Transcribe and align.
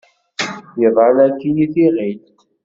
Iḍall 0.85 1.17
akkin 1.27 1.55
i 1.65 1.67
tiɣilt. 1.73 2.25